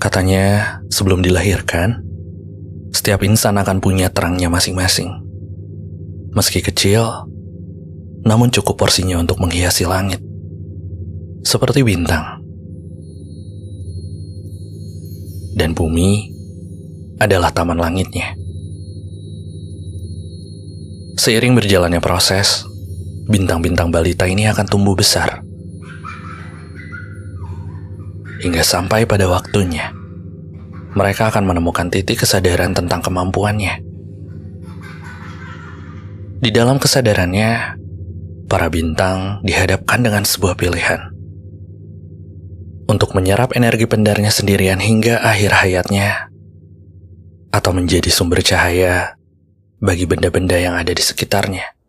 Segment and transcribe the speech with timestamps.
[0.00, 2.00] Katanya, sebelum dilahirkan,
[2.88, 5.12] setiap insan akan punya terangnya masing-masing.
[6.32, 7.28] Meski kecil,
[8.24, 10.24] namun cukup porsinya untuk menghiasi langit.
[11.44, 12.40] Seperti bintang.
[15.52, 16.32] Dan bumi
[17.20, 18.32] adalah taman langitnya.
[21.20, 22.64] Seiring berjalannya proses,
[23.28, 25.44] bintang-bintang balita ini akan tumbuh besar.
[28.40, 29.92] Hingga sampai pada waktunya
[30.90, 33.78] mereka akan menemukan titik kesadaran tentang kemampuannya.
[36.40, 37.78] Di dalam kesadarannya,
[38.50, 41.14] para bintang dihadapkan dengan sebuah pilihan
[42.90, 46.26] untuk menyerap energi pendarnya sendirian hingga akhir hayatnya,
[47.54, 49.14] atau menjadi sumber cahaya
[49.78, 51.79] bagi benda-benda yang ada di sekitarnya.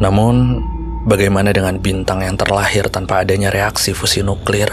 [0.00, 0.64] Namun,
[1.00, 4.68] Bagaimana dengan bintang yang terlahir tanpa adanya reaksi fusi nuklir?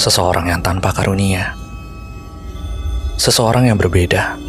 [0.00, 1.52] Seseorang yang tanpa karunia.
[3.20, 4.40] Seseorang yang berbeda.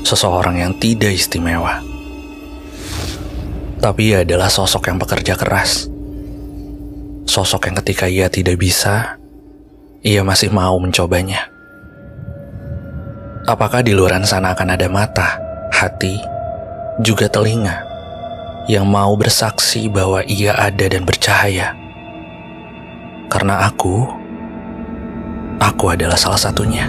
[0.00, 1.84] Seseorang yang tidak istimewa.
[3.84, 5.92] Tapi ia adalah sosok yang bekerja keras.
[7.28, 9.20] Sosok yang ketika ia tidak bisa,
[10.00, 11.52] ia masih mau mencobanya.
[13.44, 15.49] Apakah di luar sana akan ada mata,
[15.80, 16.20] hati,
[17.00, 17.88] juga telinga
[18.68, 21.72] yang mau bersaksi bahwa ia ada dan bercahaya.
[23.32, 24.04] Karena aku,
[25.56, 26.84] aku adalah salah satunya.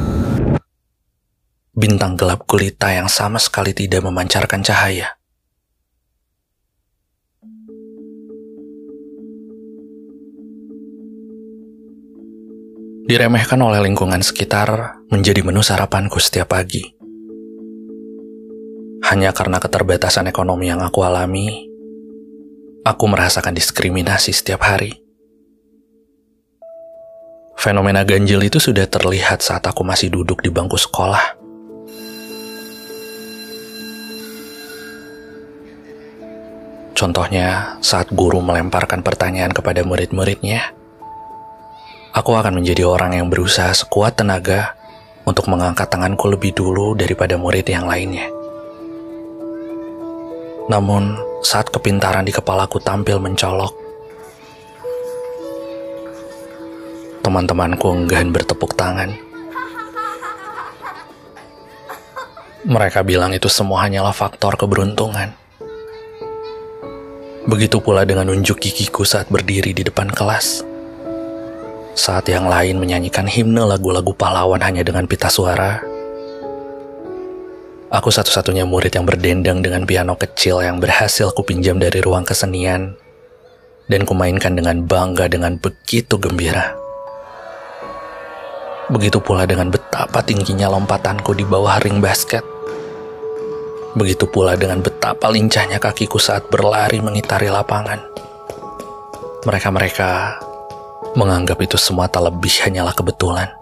[1.71, 5.15] Bintang gelap gulita yang sama sekali tidak memancarkan cahaya.
[13.07, 17.00] Diremehkan oleh lingkungan sekitar menjadi menu sarapanku setiap pagi.
[19.11, 21.67] Hanya karena keterbatasan ekonomi yang aku alami,
[22.87, 25.03] aku merasakan diskriminasi setiap hari.
[27.59, 31.35] Fenomena ganjil itu sudah terlihat saat aku masih duduk di bangku sekolah.
[36.95, 40.71] Contohnya, saat guru melemparkan pertanyaan kepada murid-muridnya,
[42.15, 44.79] aku akan menjadi orang yang berusaha sekuat tenaga
[45.27, 48.40] untuk mengangkat tanganku lebih dulu daripada murid yang lainnya.
[50.71, 53.75] Namun, saat kepintaran di kepalaku tampil mencolok,
[57.19, 59.11] teman-temanku enggan bertepuk tangan.
[62.63, 65.35] Mereka bilang itu semua hanyalah faktor keberuntungan.
[67.51, 70.63] Begitu pula dengan unjuk gigiku saat berdiri di depan kelas.
[71.99, 75.83] Saat yang lain menyanyikan himne lagu-lagu pahlawan hanya dengan pita suara,
[77.91, 82.95] Aku satu-satunya murid yang berdendang dengan piano kecil yang berhasil kupinjam dari ruang kesenian
[83.91, 86.71] dan kumainkan dengan bangga dengan begitu gembira.
[88.87, 92.47] Begitu pula dengan betapa tingginya lompatanku di bawah ring basket.
[93.91, 97.99] Begitu pula dengan betapa lincahnya kakiku saat berlari mengitari lapangan.
[99.43, 100.39] Mereka-mereka
[101.19, 103.60] menganggap itu semua tak lebih hanyalah kebetulan.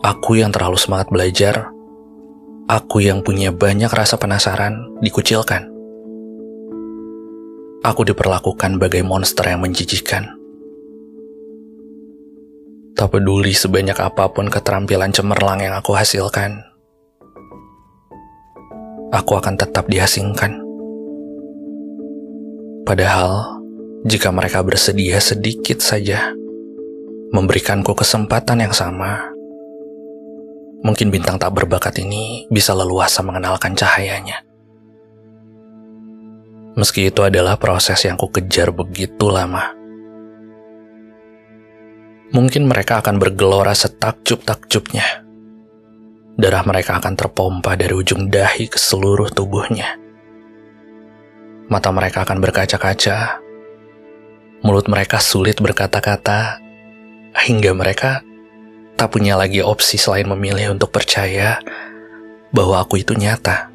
[0.00, 1.68] Aku yang terlalu semangat belajar,
[2.72, 5.68] aku yang punya banyak rasa penasaran, dikucilkan.
[7.84, 10.24] Aku diperlakukan bagai monster yang menjijikan.
[12.96, 16.64] Tak peduli sebanyak apa pun keterampilan cemerlang yang aku hasilkan,
[19.12, 20.64] aku akan tetap diasingkan.
[22.88, 23.60] Padahal,
[24.08, 26.32] jika mereka bersedia sedikit saja
[27.36, 29.39] memberikanku kesempatan yang sama,
[30.90, 34.42] Mungkin bintang tak berbakat ini bisa leluasa mengenalkan cahayanya.
[36.74, 39.70] Meski itu adalah proses yang ku kejar begitu lama.
[42.34, 45.22] Mungkin mereka akan bergelora setakjub-takjubnya.
[46.34, 49.94] Darah mereka akan terpompa dari ujung dahi ke seluruh tubuhnya.
[51.70, 53.38] Mata mereka akan berkaca-kaca.
[54.66, 56.58] Mulut mereka sulit berkata-kata.
[57.30, 58.26] Hingga mereka
[59.00, 61.56] tak punya lagi opsi selain memilih untuk percaya
[62.52, 63.72] bahwa aku itu nyata.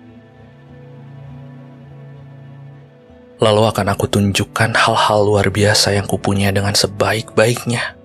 [3.42, 7.98] Lalu akan aku tunjukkan hal-hal luar biasa yang kupunya dengan sebaik-baiknya.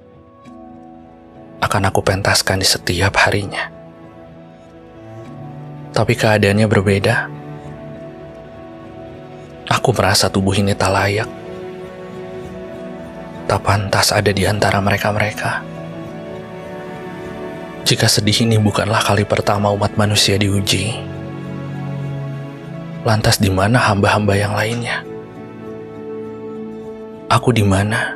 [1.60, 3.68] Akan aku pentaskan di setiap harinya.
[5.92, 7.16] Tapi keadaannya berbeda.
[9.68, 11.28] Aku merasa tubuh ini tak layak.
[13.44, 15.79] Tak pantas ada di antara mereka-mereka.
[17.84, 21.10] Jika sedih ini bukanlah kali pertama umat manusia diuji,
[23.00, 25.00] Lantas di mana hamba-hamba yang lainnya?
[27.32, 28.12] Aku di mana?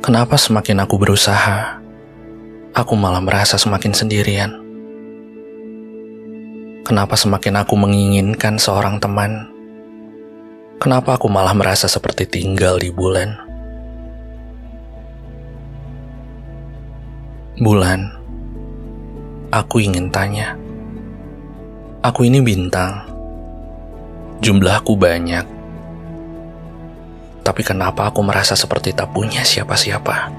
[0.00, 1.76] Kenapa semakin aku berusaha,
[2.72, 4.56] aku malah merasa semakin sendirian?
[6.88, 9.52] Kenapa semakin aku menginginkan seorang teman?
[10.80, 13.47] Kenapa aku malah merasa seperti tinggal di bulan?
[17.58, 18.06] Bulan,
[19.50, 20.54] aku ingin tanya.
[22.06, 23.02] Aku ini bintang.
[24.38, 25.42] Jumlahku banyak.
[27.42, 30.30] Tapi kenapa aku merasa seperti tak punya siapa-siapa?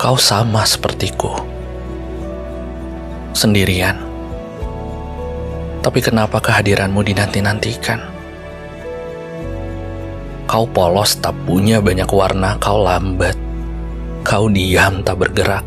[0.00, 1.36] Kau sama sepertiku.
[3.36, 4.00] Sendirian.
[5.84, 8.00] Tapi kenapa kehadiranmu dinanti-nantikan?
[10.48, 13.41] Kau polos tak punya banyak warna, kau lambat.
[14.22, 15.66] Kau diam tak bergerak.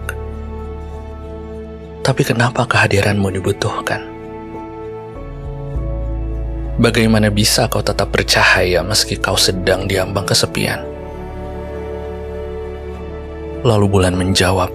[1.99, 3.99] Tapi kenapa kehadiranmu dibutuhkan?
[6.79, 10.79] Bagaimana bisa kau tetap bercahaya meski kau sedang diambang kesepian?
[13.67, 14.71] Lalu bulan menjawab,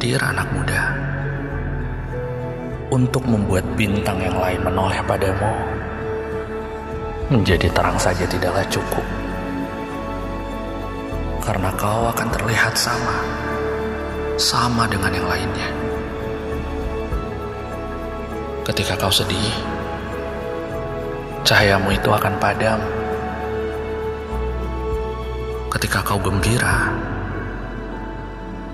[0.00, 0.96] Dear anak muda,
[2.88, 5.52] untuk membuat bintang yang lain menoleh padamu,
[7.28, 9.21] menjadi terang saja tidaklah cukup.
[11.42, 13.18] Karena kau akan terlihat sama
[14.38, 15.68] sama dengan yang lainnya.
[18.62, 19.54] Ketika kau sedih,
[21.42, 22.78] cahayamu itu akan padam.
[25.66, 26.94] Ketika kau gembira,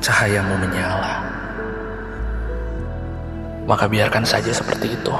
[0.05, 1.25] cahayamu menyala.
[3.64, 5.17] Maka biarkan saja seperti itu.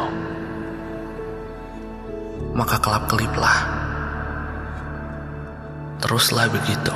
[2.53, 3.59] Maka kelap-keliplah.
[6.05, 6.95] Teruslah begitu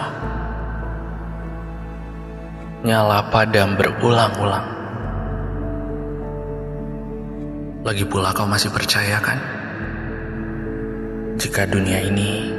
[2.82, 4.66] nyala padam berulang-ulang.
[7.86, 9.38] Lagi pula kau masih percaya kan?
[11.38, 12.50] Jika dunia ini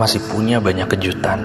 [0.00, 1.44] masih punya banyak kejutan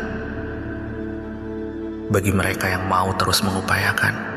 [2.07, 4.28] bagi mereka yang mau terus mengupayakan.